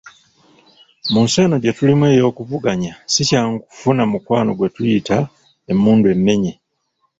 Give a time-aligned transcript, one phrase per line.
[1.11, 5.19] Mu nsi eno gye tulimu ey'okuvuganya si kyangu kufuna mukwano gwe tuyinza okuyita,
[5.71, 6.53] “emmundu emmenye”